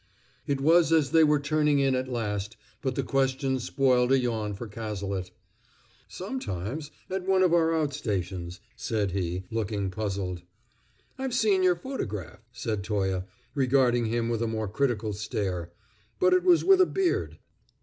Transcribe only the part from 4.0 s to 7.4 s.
a yawn for Cazalet. "Sometimes, at